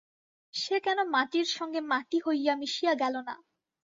সে 0.53 0.75
কেন 0.79 0.99
মাটির 1.13 1.47
সঙ্গে 1.57 1.79
মাটি 1.91 2.17
হইয়া 2.25 2.53
মিশিয়া 2.61 2.93
গেল 3.01 3.15
না! 3.21 3.35